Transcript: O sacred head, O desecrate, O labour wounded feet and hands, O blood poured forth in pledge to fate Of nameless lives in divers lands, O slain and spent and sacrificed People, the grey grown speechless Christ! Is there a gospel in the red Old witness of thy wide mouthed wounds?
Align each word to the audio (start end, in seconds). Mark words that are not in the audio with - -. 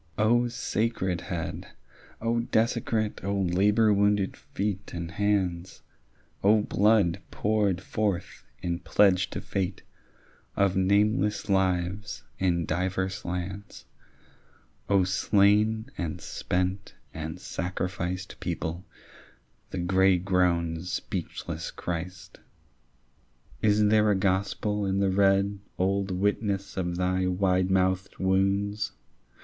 O 0.17 0.47
sacred 0.47 1.21
head, 1.29 1.73
O 2.19 2.39
desecrate, 2.39 3.23
O 3.23 3.39
labour 3.39 3.93
wounded 3.93 4.35
feet 4.35 4.93
and 4.95 5.11
hands, 5.11 5.83
O 6.43 6.63
blood 6.63 7.21
poured 7.29 7.81
forth 7.81 8.43
in 8.63 8.79
pledge 8.79 9.29
to 9.29 9.39
fate 9.39 9.83
Of 10.55 10.75
nameless 10.75 11.49
lives 11.49 12.23
in 12.39 12.65
divers 12.65 13.25
lands, 13.25 13.85
O 14.89 15.03
slain 15.03 15.91
and 15.99 16.19
spent 16.19 16.95
and 17.13 17.39
sacrificed 17.39 18.39
People, 18.39 18.83
the 19.69 19.77
grey 19.77 20.17
grown 20.17 20.81
speechless 20.81 21.69
Christ! 21.69 22.39
Is 23.61 23.85
there 23.85 24.09
a 24.09 24.15
gospel 24.15 24.83
in 24.83 24.97
the 24.99 25.11
red 25.11 25.59
Old 25.77 26.09
witness 26.09 26.75
of 26.75 26.95
thy 26.97 27.27
wide 27.27 27.69
mouthed 27.69 28.17
wounds? 28.17 28.93